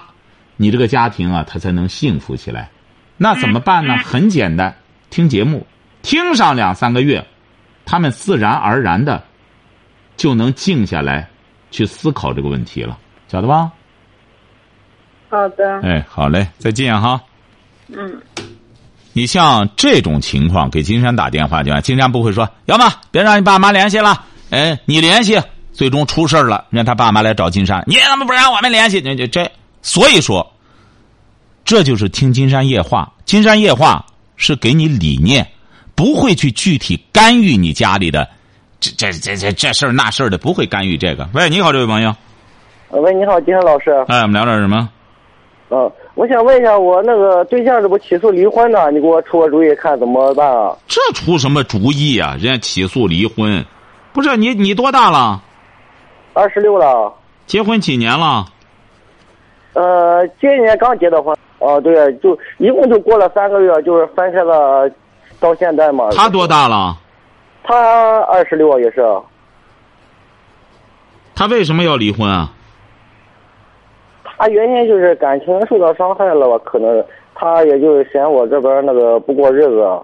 [0.58, 2.70] 你这个家庭啊，他才能幸福起来。
[3.16, 3.98] 那怎么办呢？
[3.98, 4.76] 很简单，
[5.10, 5.66] 听节目，
[6.02, 7.26] 听上两三个月，
[7.86, 9.24] 他们自然而然的。
[10.16, 11.28] 就能静下来，
[11.72, 12.98] 去思考这个问题了，
[13.28, 13.72] 晓得吧？
[15.30, 15.80] 好的。
[15.82, 17.22] 哎，好嘞，再见哈。
[17.88, 18.22] 嗯。
[19.16, 25.40] 你像这种情况，给金山打电话，就金山不会说：“要么别让你爸妈联系了。”哎，你联系，
[25.72, 29.02] 最终出事了，让他爸妈来找金山，你怎么不让我们联系？
[29.02, 29.52] 这这，
[29.84, 30.52] 所以说，
[31.64, 33.12] 这就是听金山夜话。
[33.26, 34.04] 金山夜话
[34.36, 35.48] 是给你理念，
[35.94, 38.28] 不会去具体干预你家里的。
[38.84, 41.26] 这这这这这事儿那事儿的不会干预这个。
[41.34, 42.14] 喂，你好，这位朋友。
[42.90, 43.92] 喂，你好，金山老师。
[44.10, 44.90] 哎，我们聊点什么？
[45.70, 48.92] 嗯，我想问一下，我那个对象这不起诉离婚呢？
[48.92, 50.76] 你给我出个主意，看怎么办啊？
[50.88, 52.36] 这出什么主意啊？
[52.40, 53.64] 人家起诉离婚，
[54.12, 55.42] 不是你你多大了？
[56.34, 57.14] 二十六了。
[57.46, 58.46] 结婚几年了？
[59.74, 61.36] 呃，今年刚结的婚。
[61.60, 64.88] 哦，对，就一共就过了三个月，就是分开了，
[65.40, 66.10] 到现在嘛。
[66.12, 66.98] 他多大了？
[67.64, 69.04] 他二十六也是。
[71.36, 72.52] 他为什么要离婚啊？
[74.24, 76.64] 他原因就是感情受到伤害了吧？
[76.66, 80.02] 可能他也就是嫌我这边那个不过日子。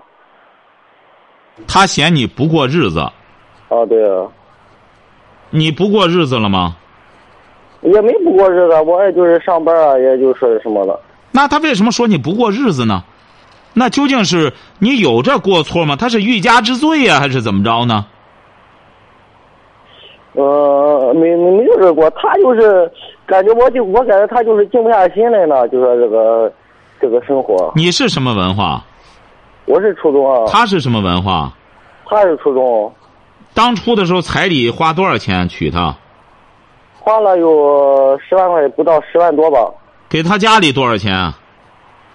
[1.67, 2.99] 他嫌你不过日子。
[2.99, 4.27] 啊，对啊。
[5.49, 6.75] 你不过日子了吗？
[7.81, 10.99] 也没不过日子，我也就是上班啊，也就是什么了。
[11.31, 13.03] 那他为什么说你不过日子呢？
[13.73, 15.95] 那究竟是你有这过错吗？
[15.95, 18.05] 他是欲加之罪呀、还是怎么着呢？
[20.34, 22.89] 呃，没没没有这过，他就是
[23.25, 26.51] 感觉我就我感觉他就是静不下心来呢，就说这个
[27.01, 27.71] 这个生活。
[27.75, 28.84] 你是什么文化？
[29.65, 31.51] 我是初中啊，他是什么文化？
[32.05, 32.91] 他是初中，
[33.53, 35.95] 当初的时候彩礼花多少钱娶她？
[36.99, 39.58] 花了有十万块，不到十万多吧。
[40.08, 41.38] 给他家里多少钱啊？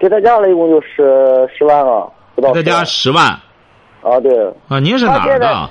[0.05, 3.25] 给他家了一共就十十万了，不到10给他家十万
[4.03, 4.47] 啊，对。
[4.69, 4.79] 啊？
[4.79, 5.71] 您是哪儿的？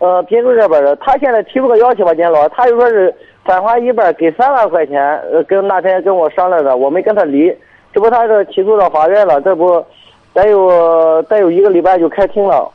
[0.00, 3.14] 呃，滨州这边的，他现在提出个要求吧，金老，他就说是
[3.44, 5.00] 返还一半，给三万块钱。
[5.32, 7.48] 呃，跟那天跟我商量的，我没跟他离。
[7.92, 9.86] 这不，他这起诉到法院了，这不，
[10.34, 12.68] 再有再有一个礼拜就开庭了。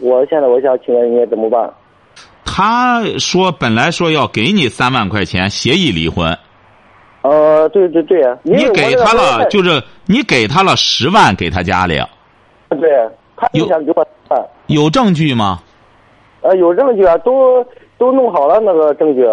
[0.00, 1.72] 我现在我想请问你怎么办？
[2.44, 6.36] 他说本来说要给你三万块钱，协议离婚。
[7.24, 11.98] 呃，对对对，你给他了，就是你给他了十万，给他家里
[12.68, 12.90] 对，
[13.34, 14.38] 他就有想给我办。
[14.66, 15.62] 有证据吗？
[16.42, 17.64] 呃，有证据啊，都
[17.96, 19.26] 都弄好了那个证据。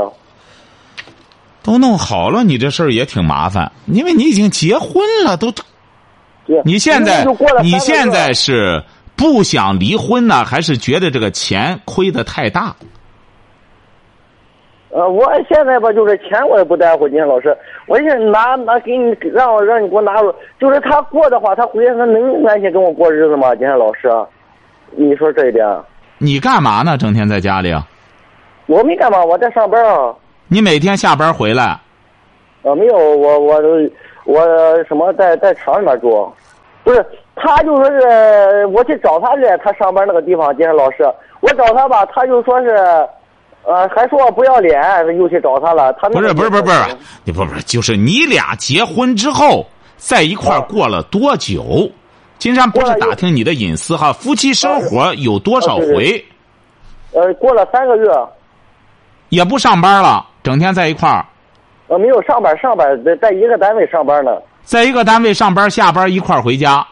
[1.62, 5.54] 都弄好了，你这事儿也挺麻烦，因为你已经结婚了，都。
[6.64, 7.26] 你现在
[7.62, 8.82] 你现在是
[9.18, 12.74] 不想离婚呢，还是觉得这个钱亏的太大？
[14.94, 23.56] 呃，我现在吧，就是钱我也不在乎，金老师，我现在拿拿给你，让我让你给我拿入，就是他过的话，他回来他能安心跟我过日子吗？
[23.56, 24.12] 金老师，
[24.92, 25.66] 你说这一点，
[26.18, 26.98] 你干嘛呢？
[26.98, 27.88] 整天在家里啊？
[28.68, 30.14] 我没干嘛，我在上班啊，
[30.48, 31.80] 你每天下班回来，
[32.64, 33.62] 呃，没有，我我
[34.26, 36.30] 我什么在在厂里面住，
[36.84, 41.04] 不是，他就说是我去找他去，他上班那个地方，今天老师，
[41.40, 42.76] 我找他吧，他就说是，
[43.64, 44.82] 呃，还说我不要脸，
[45.18, 46.80] 又去找他了，他那不是不是不是不是，
[47.24, 49.66] 你不不是，就是你俩结婚之后
[49.98, 51.90] 在一块儿过了多久？
[52.40, 56.26] 金山不是打听你的隐私哈，夫妻生活有多少回？
[57.14, 58.10] 呃，过了三个月。
[59.30, 61.24] 也不上班了，整天在一块儿，
[61.88, 64.32] 呃，没有上班，上班在在一个单位上班呢。
[64.64, 66.86] 在一个单位上班，下班一块儿回家。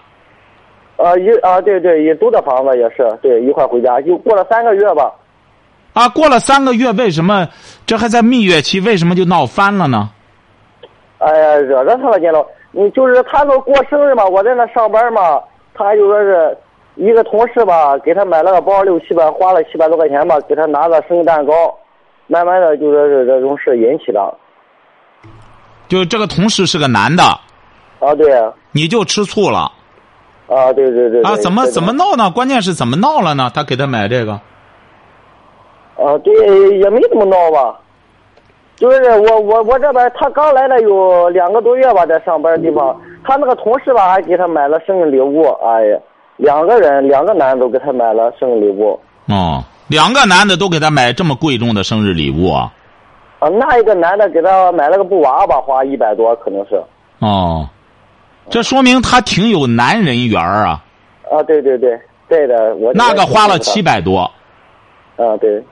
[0.98, 5.12] 呃，一啊，对对，也租的房子也是，对，一块儿回家，就过了三个月吧。
[6.00, 7.46] 啊，过了三个月，为什么
[7.86, 8.80] 这还在蜜月期？
[8.80, 10.10] 为什么就闹翻了呢？
[11.18, 12.42] 哎呀，惹着他了，见了。
[12.72, 15.42] 你就是他都过生日嘛，我在那上班嘛，
[15.74, 16.58] 他就说是
[16.96, 21.54] 一个同事吧，给他买了个包，六七百，花了七百多块钱吧，给他拿个生日蛋糕，
[22.28, 24.34] 慢慢的就说是这种事引起的。
[25.90, 27.24] 就这个同事是个男的，
[28.00, 29.70] 啊，对，你就吃醋了
[30.48, 31.22] 啊，对对对。
[31.24, 31.36] 啊？
[31.36, 32.32] 怎么怎么闹呢？
[32.32, 33.52] 关键是怎么闹了呢？
[33.54, 34.40] 他给他买这个，
[36.00, 36.34] 啊，对，
[36.78, 37.78] 也没怎么闹吧，
[38.76, 46.00] 就是我我我这边他刚来了有两个多月吧，在上班的地方，他那个同事吧还给他买了生日礼物，哎呀，
[46.38, 52.72] 两个人两个男的都给他买了生日礼物，哦，两个男的都给他买这么贵重的生日礼物啊？
[53.40, 56.82] 啊，那一个男的给他买了个布娃娃，花一百多可能是，
[57.20, 57.68] 哦，
[58.50, 60.82] 这说明他挺有男人缘啊。
[61.30, 64.20] 啊，对对对，对的，我那个花了七，百多，
[65.16, 65.64] 啊对，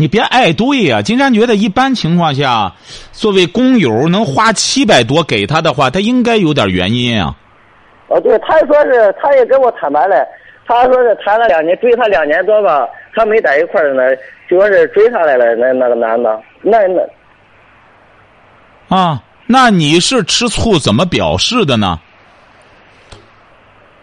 [0.00, 2.72] 你别爱对呀、金山觉得一般情况下，
[3.10, 7.34] 作为工友能花七百多给他的话，他应该有点原因啊。
[8.06, 10.24] 哦对，他说是他也跟我坦白了，
[10.68, 14.14] 他说是谈了两年，追他两年多吧，他没在一块儿呢，
[14.48, 17.02] 就说是追上来了，那那个男的，那那。
[18.96, 21.98] 啊，那你是吃醋怎么表示的呢？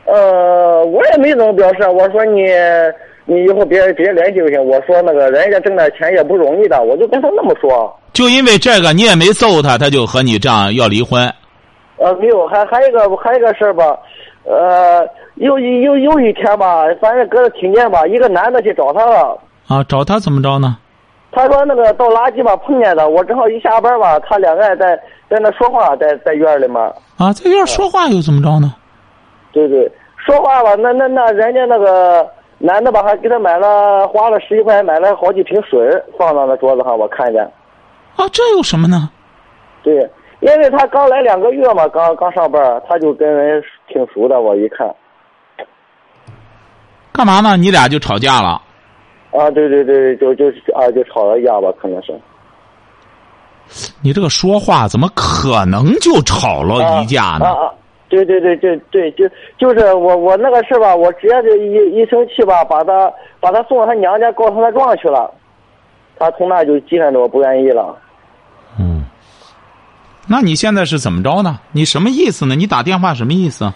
[0.04, 2.44] 呃，我也没怎么表示，我说你
[3.26, 4.64] 你以后别别联系就行。
[4.64, 7.94] 我说那个人家挣点钱也不容易的，我就跟他那么说。
[8.14, 11.22] 就因为这个，你也没揍他，他就和你这样要离婚。
[11.98, 13.98] 呃，没有，还还有一个还有一个事儿吧，
[14.44, 19.38] 呃，有有有一天吧，反正搁这听见吧，一个男的去找他了。
[19.68, 20.78] 啊，找他怎么着呢？
[21.32, 24.96] 他说那个倒垃圾吧碰见的，我正好一下班吧，他两个人在
[25.30, 26.78] 在那说话，在在院里面。
[27.18, 28.74] 啊，在院说话又怎么着呢？
[29.52, 32.26] 对对，说话吧，那那那人家那个
[32.58, 37.44] 男的吧，还给他买了，花了十一块钱买了好几瓶水，放到那桌子上，我看见。
[38.16, 39.10] 啊，这有什么呢？
[39.84, 44.90] 对，因为他刚来两个月嘛，刚刚上班，他就跟人挺熟的，我一看。
[47.12, 47.58] 干嘛呢？
[47.58, 48.62] 你俩就吵架了？
[49.32, 52.18] 啊，对对对，就就啊，就吵了一架吧，可能是。
[54.02, 57.46] 你这个说话怎么可能就吵了一架呢？
[57.48, 57.74] 啊啊！
[58.24, 65.30] 对对对对对，就就是我我那个事吧，我直接就一一生气吧，把他把他送到他娘家告他状去了，
[66.18, 67.98] 他从那就记恨着我不愿意了。
[68.80, 69.04] 嗯，
[70.28, 71.60] 那你现在是怎么着呢？
[71.72, 72.56] 你什么意思呢？
[72.56, 73.72] 你打电话什么意思？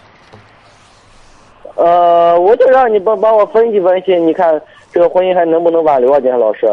[1.76, 4.60] 呃，我就让你帮帮我分析分析，你看
[4.92, 6.66] 这个婚姻还能不能挽留啊，金山老师？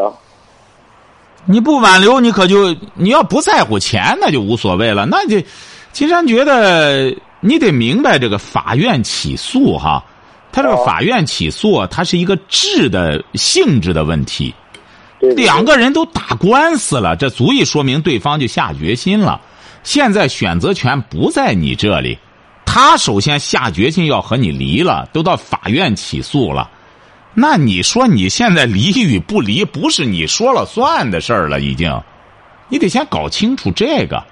[1.46, 5.06] 你不挽留，你可就你要不在乎钱，那就无所谓了。
[5.06, 5.38] 那就，
[5.92, 10.04] 金山觉得你得明白这个法院起诉哈，
[10.50, 14.54] 他这个哦法院起诉，它是一个质的性质的问题。
[15.20, 19.40] 两个人都打官司了，这足以说明对方就下决心了。
[19.82, 22.18] 现在选择权不在你这里，
[22.64, 26.70] 他首先下决心要和你离了，都到法院起诉了。
[27.34, 32.00] 那你说你现在离与不离，不是你说了算的事儿了，已经，
[32.68, 34.22] 你得先搞清楚这个。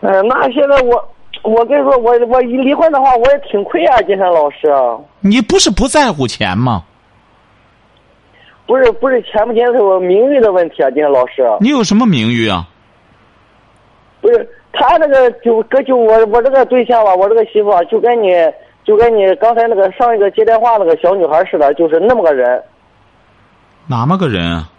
[0.00, 1.13] 呃，那现在我，
[1.44, 4.74] 我跟你说，我我一离婚的话，我也挺亏啊，金山老师。
[5.20, 6.82] 你不是不在乎钱吗？
[8.66, 11.46] 不是不是钱不钱，是我名誉的问题啊，金山老师。
[11.60, 12.66] 你有什么名誉啊？
[14.22, 18.32] 不是他那个就跟就我我这个对象吧，我这个媳妇啊，就跟你
[18.82, 22.62] 就跟你刚才那个上一个接电话那个小女孩似的，就是那么个人。
[23.86, 24.70] 哪么个人啊？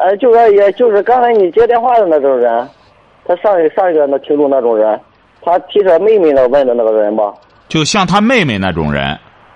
[0.00, 2.68] 呃，就是也就是刚才你接电话的那种人，
[3.24, 5.00] 他上一上一个那听众那种人，
[5.42, 7.32] 他提他妹妹那问的那个人吧。
[7.68, 9.04] 就像他妹妹那种人，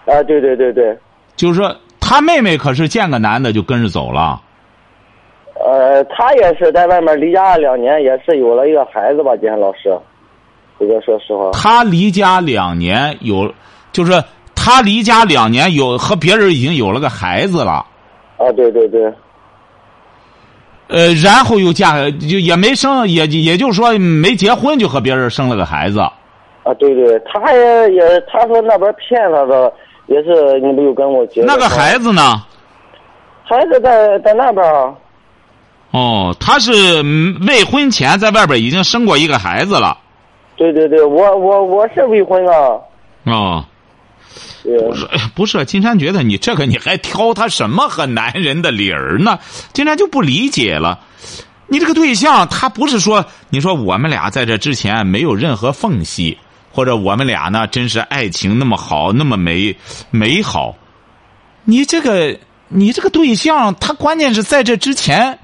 [0.07, 0.97] 啊，对对对对，
[1.35, 4.40] 就是说他妹妹可是见个男的就跟着走了。
[5.64, 9.97] 呃，他也是在外面离家两年，也是有了一个孩子吧，金山老师。
[10.79, 11.53] 这个说实话。
[11.53, 13.53] 他离家两年有，
[13.92, 14.12] 就是
[14.57, 17.87] 他离家两年有和别人已经有了个孩子了，
[18.38, 19.12] 啊，对对对，
[20.88, 26.01] 呃，然后又嫁就也没生，也也就是说没结婚就和别人生了个孩子。
[26.01, 29.73] 啊，对对，他也也他说那边骗他的，
[30.07, 32.42] 也是你没有跟我结那个孩子呢？
[33.45, 34.95] 孩子在在那边儿
[35.90, 39.99] 哦，他是嗯未婚前在外边已经生过一个孩子了。
[40.57, 42.79] 对对对，我我我是未婚啊，
[43.25, 43.64] 哦，
[45.35, 49.38] 不是，金山觉得你这个你还挑他什么和男人的理儿呢？
[49.72, 51.01] 金山就不理解了。
[51.66, 56.38] 你这个对象，他不是说你说我们俩在这之前没有任何缝隙，
[56.70, 59.75] 或者我们俩呢真是爱情那么好，那么美
[60.11, 60.77] 美好。
[61.64, 65.38] 你这个你这个对象，他关键是在这之前，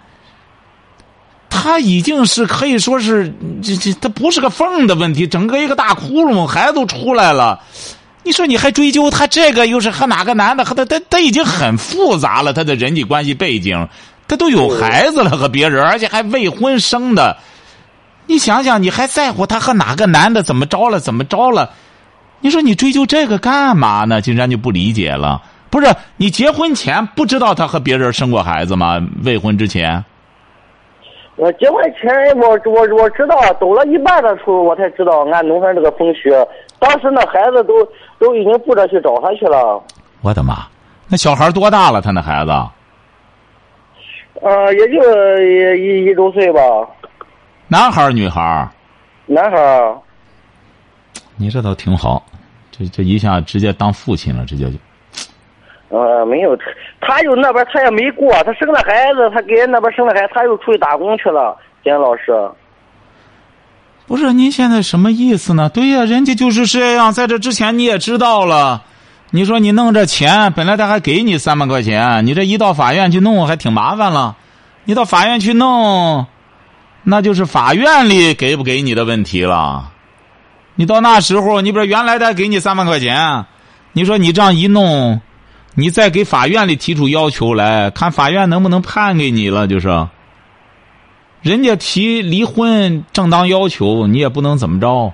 [1.49, 7.61] 他已经是可以说是这这，他不是个缝的问题，整个一个大窟窿，孩子都出来了。
[8.29, 13.89] 你说你还追究他这个又是和哪个男的和他他他已经很复杂了，他的人际关系背景，
[14.29, 17.39] 他都有孩子了和别人，而且还未婚生的。
[18.27, 21.71] 你想想，你还在乎他和哪个男的怎么着了怎么着了？
[22.41, 24.21] 你说你追究这个干嘛呢？
[24.21, 25.41] 金山就不理解了。
[25.71, 25.87] 不是
[26.19, 29.01] 你结婚前不知道他和别人生过孩子吗？
[29.25, 30.05] 未婚之前，
[31.37, 36.29] 我结婚前我我我知道，走了一半的时候我才知道，俺农村这个风俗，
[36.79, 37.87] 当时那孩子都
[38.19, 39.83] 都已经不着去找他去了，
[40.23, 40.67] 我的妈！
[41.09, 42.01] 那小孩多大了？
[42.01, 42.51] 他那孩子？
[44.41, 46.61] 呃，也就一一一周岁吧，
[47.67, 48.69] 男孩儿女孩儿？
[49.27, 49.99] 男孩儿。
[51.37, 52.23] 你这倒挺好，
[52.71, 54.79] 这这一下直接当父亲了，直接就。
[55.97, 56.65] 呃，没有，他
[57.01, 61.57] 他又那边他也没过，他生了孩子，他给人那边生了孩子，他又出去打工去了。
[61.83, 62.33] 金老师，
[64.09, 65.69] 不是您现在什么意思呢？
[65.69, 68.83] 对呀，人家就是这样，在这之前你也知道了。
[69.31, 74.39] 你说你弄这钱，本来他还给你三万块钱，你这一到法院去弄还挺麻烦了。
[74.85, 76.27] 你到法院去弄，
[77.03, 79.91] 那就是法院里给不给你的问题了。
[80.75, 83.45] 你到那时候，你不是原来他给你三万块钱，
[83.93, 85.21] 你说你这样一弄，
[85.75, 90.09] 你再给法院里提出要求来，看法院能不能判给你了，就是。
[91.43, 95.13] 人家提离婚正当要求，你也不能怎么着。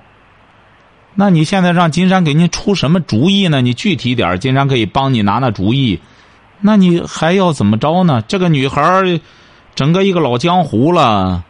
[1.13, 3.61] 那你现在让金山给您出什么主意呢？
[3.61, 5.99] 你具体点，金山可以帮你拿拿主意。
[6.59, 8.23] 那你还要怎么着呢？
[8.27, 9.19] 这个女孩，
[9.75, 11.43] 整个一个老江湖了，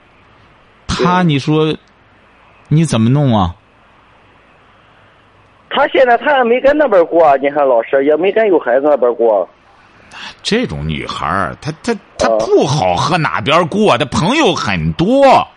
[0.88, 1.76] 她你说，
[2.68, 3.56] 你怎么弄啊？
[5.70, 9.48] 他现在他也没跟那边过，你看老师也没跟有孩子那边过。
[10.44, 15.48] 这种女孩儿，她她她哦不好和哪边过，她朋友很多。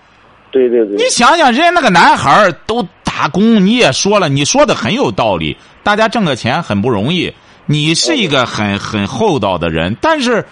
[0.50, 5.56] 对对对你，想想，人家那个男孩儿都打工，你也说了，你说的很有道理。
[5.82, 7.34] 大家挣个钱很不容易，
[7.66, 10.46] 你是一个很很厚道的人，但是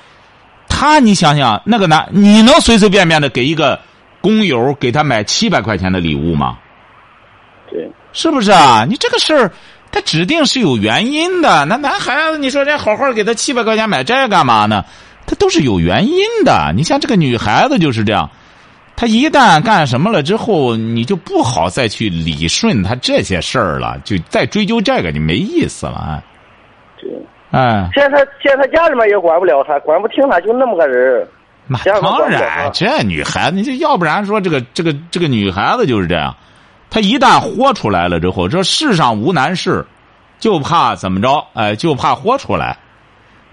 [0.68, 3.80] 他，你想想，那个男，你能随随便便的给一个
[4.20, 6.58] 工友给他买七百块钱的礼物吗？
[7.70, 8.84] 对，是不是啊？
[8.86, 9.50] 你这个事儿，
[9.96, 11.64] 他指定是有原因的。
[11.64, 14.84] 那男孩子，你说人家好好给他七百块钱买这干嘛呢？
[15.26, 16.70] 他都是有原因的。
[16.76, 18.28] 你像这个女孩子就是这样，
[18.94, 26.22] 她一旦干什么了之后，你就不好再去理顺她这些事儿了，就再追究这个就没意思了，
[27.00, 27.10] 对。
[27.52, 27.88] 哎。
[27.94, 31.26] 现在他现在他家里面也管不了他，管不听他，就那么个人。
[31.68, 36.36] 那当然，这女孩子，你这要不然说这个这个这个女孩子就是这样，
[36.96, 39.84] 她一旦豁出来了之后，这世上无难事，
[40.38, 41.44] 就怕怎么着？
[41.52, 42.78] 哎，就怕豁出来。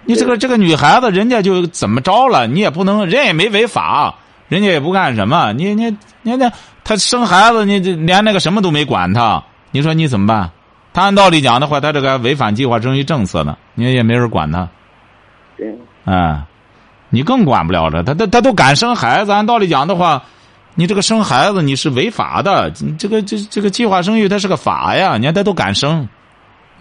[0.05, 2.47] 你这个这个女孩子，人家就怎么着了？
[2.47, 4.15] 你也不能，人也没违法，
[4.47, 5.51] 人家也不干什么。
[5.51, 6.49] 你你你那
[6.85, 10.49] 她生孩子，你这连那个什么都没管她，你说你怎么办？
[10.93, 14.69] 他按道理讲的话，他这个违反计划生育政策呢，你也没人管他。
[15.57, 15.75] 对。
[16.05, 16.47] 啊。
[17.09, 19.33] 你更管不了了，他他他都敢生孩子。
[19.33, 20.23] 按道理讲的话，
[20.76, 22.71] 你这个生孩子你是违法的。
[22.97, 26.07] 这个这这个计划生育它是个法呀，你看他都敢生，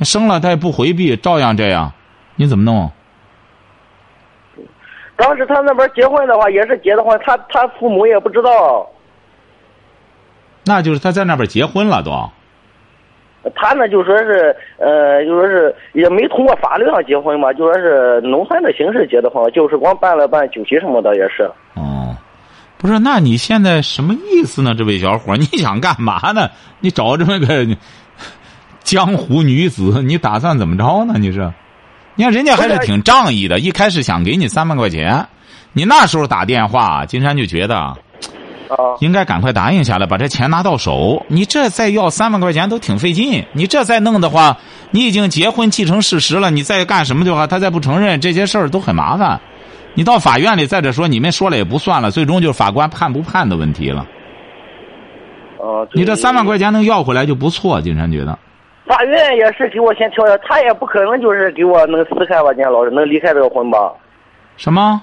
[0.01, 1.93] 生了他也不回避，照样这样，
[2.37, 2.91] 你怎么弄？
[5.17, 8.89] 当时他那边结婚的话，也是结的婚，他他父母也不知道。
[10.65, 12.11] 那就是他在那边结婚了都。
[13.55, 21.43] 他呢就说是，呃，就说是也没通过法律上结婚嘛，就说是农村的形式结的婚，就是光办了办酒席什么的也是。
[21.75, 22.17] 哦，
[22.83, 24.75] 不是，那你现在什么意思呢？
[24.75, 26.51] 这位小伙，你想干嘛呢？
[26.81, 27.67] 你找这么个
[28.83, 31.15] 江湖女子，你打算怎么着呢？
[31.17, 31.53] 你是，
[32.17, 35.29] 你看人家还是挺仗义的，一开始想给你三万块钱，
[35.73, 37.97] 你那时候打电话，金山就觉得。
[39.01, 41.27] 应该赶快答应下来，把这钱拿到手。
[41.29, 43.45] 你这再要三万块钱都挺费劲。
[43.53, 44.57] 你这再弄的话，
[44.93, 49.39] 你已经结婚既成事实了，你再干什么的话，他再不承认，这些事儿都很麻烦。
[49.95, 54.07] 你到法院里，再者说你们说了也不算了，最终就是法官判不判的问题了。
[55.59, 58.39] 哦，你这三万块钱能要回来就不错，金山觉得。
[58.87, 63.93] 法院也是给我先调解，他也不可能就是给我能撕开吧，金老师能离开这个婚吧？
[64.57, 65.01] 什么？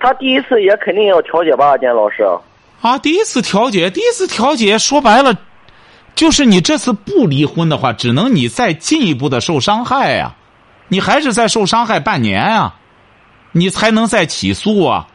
[0.00, 2.24] 他第一次也肯定要调解吧，金老师。
[2.80, 5.36] 啊，第一次调解，第一次调解，说白了，
[6.14, 10.32] 就是你这次不离婚的话，只能你再进一步的受伤害呀，
[10.88, 12.74] 你还是在受伤害半年啊，
[13.52, 15.06] 你才能再起诉啊。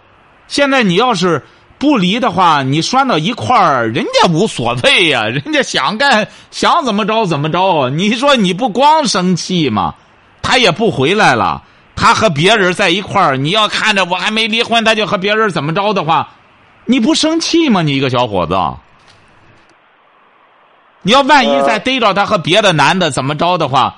[0.47, 1.43] 现在你要是
[1.77, 7.89] 不离的话，你拴到一块儿，人家无所谓呀，人家想干想怎么着怎么着。
[7.89, 9.95] 你说你不光生气吗？
[10.41, 11.61] 他也不回来了，
[11.95, 16.29] 他和别人在一块儿，你要看着我还没离婚，他就和别人怎么着的话。
[16.85, 17.81] 你不生气吗？
[17.81, 18.55] 你一个小伙子，
[21.01, 23.97] 你要万一再逮着他和别的男的怎么着的话，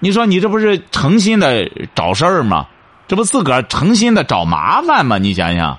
[0.00, 2.66] 你说你这不是诚心的找事儿吗？
[3.06, 5.18] 这不自个儿诚心的找麻烦吗？
[5.18, 5.78] 你想想。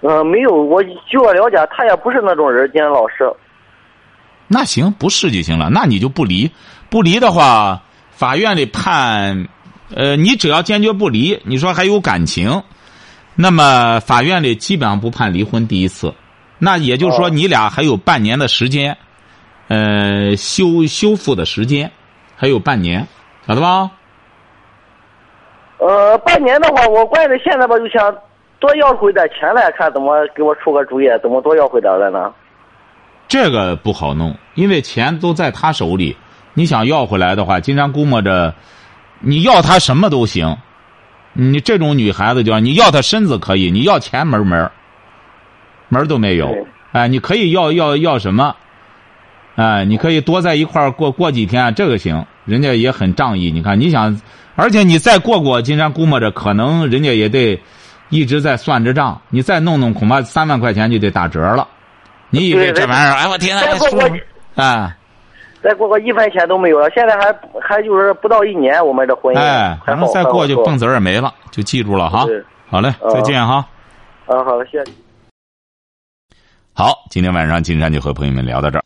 [0.00, 3.30] 呃，没有，我据我了解，他也不是那种人，金老师。
[4.48, 5.68] 那行，不是就行了。
[5.70, 6.50] 那你就不离，
[6.88, 9.46] 不离的话，法院里判，
[9.94, 12.62] 呃，你只要坚决不离，你说还有感情。
[13.34, 16.14] 那么法院里基本上不判离婚第一次，
[16.58, 18.96] 那也就是说你俩还有半年的时间，
[19.68, 21.92] 呃，修修复的时间，
[22.36, 23.06] 还有半年，
[23.46, 23.90] 晓得吧？
[25.80, 28.14] 呃，半年的话，我关键现在吧就想
[28.58, 32.32] 多要回点钱来，看怎么给我出个主意，怎么多要回点来呢？
[33.26, 36.16] 这个不好弄，因为钱都在他手里，
[36.52, 38.52] 你想要回来的话，经常估摸着，
[39.20, 40.56] 你要他什么都行。
[41.32, 44.68] 你这种女孩子，叫你要她身子可以，你要钱门门
[45.88, 46.66] 门都没有。
[46.90, 48.54] 哎，你可以要要要什么？
[49.60, 53.50] 哎，你可以多在一块儿过过几天，这个行，人家也很仗义。
[53.50, 54.18] 你看，你想，
[54.56, 57.60] 而且你再过过，金山估摸着可能人家也得
[58.08, 59.20] 一直在算着账。
[59.28, 61.68] 你再弄弄，恐怕三万块钱就得打折了。
[62.30, 63.16] 你以为这玩意儿？
[63.16, 63.68] 哎，我天，哎，
[64.54, 64.96] 哎。
[65.62, 67.30] 再过个一分钱都没有了，现在还
[67.60, 72.24] 还就是不到一年，我们这婚姻哎，可能再过就蹦子儿也没了，就记住了哈。
[72.66, 73.56] 好嘞，再见哈。
[74.24, 74.84] 啊，好的，谢谢。
[76.72, 78.84] 好，今天晚上金山就和朋友们聊到这儿。